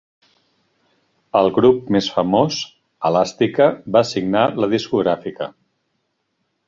El 1.41 1.49
grup 1.57 1.91
més 1.97 2.07
famós, 2.15 2.57
Elastica, 3.11 3.67
va 3.97 4.03
signar 4.13 4.47
la 4.65 4.71
discogràfica. 4.73 5.51